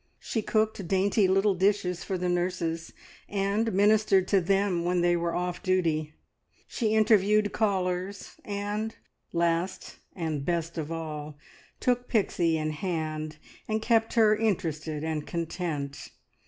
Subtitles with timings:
[0.17, 2.91] She cooked dainty little dishes for the nurses,
[3.29, 6.15] and ministered to them when they were off duty.
[6.65, 8.95] She interviewed callers, and,
[9.31, 11.37] last and best of all,
[11.79, 13.37] took Pixie in hand,
[13.67, 16.09] and kept her interested and content.